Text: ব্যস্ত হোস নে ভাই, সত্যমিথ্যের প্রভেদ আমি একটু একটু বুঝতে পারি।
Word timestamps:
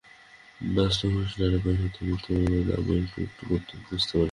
ব্যস্ত 0.61 1.01
হোস 1.13 1.31
নে 1.39 1.47
ভাই, 1.63 1.75
সত্যমিথ্যের 1.81 2.37
প্রভেদ 2.41 2.67
আমি 2.77 2.93
একটু 3.01 3.19
একটু 3.23 3.43
বুঝতে 3.49 3.73
পারি। 3.85 4.19